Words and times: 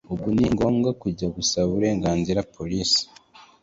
ubwo 0.13 0.29
ni 0.35 0.45
ngombwa 0.53 0.89
kujya 1.01 1.27
gusaba 1.35 1.67
uburenganzira 1.69 2.47
polisi 2.55 3.03